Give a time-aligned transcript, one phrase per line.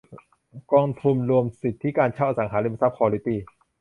[0.73, 3.39] กองทุนรวมสิทธิการเช่าอสังหาริมทรัพย์ควอลิตี้